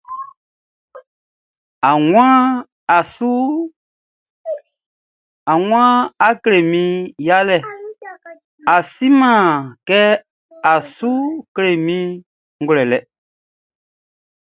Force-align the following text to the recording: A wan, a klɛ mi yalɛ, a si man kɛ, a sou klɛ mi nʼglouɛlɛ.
A 5.49 5.51
wan, 5.69 5.91
a 6.27 6.29
klɛ 6.41 6.57
mi 6.71 6.83
yalɛ, 7.27 7.57
a 8.73 8.75
si 8.93 9.07
man 9.19 9.45
kɛ, 9.87 9.99
a 10.71 10.73
sou 10.95 11.21
klɛ 11.55 11.71
mi 11.85 11.97
nʼglouɛlɛ. 12.61 12.97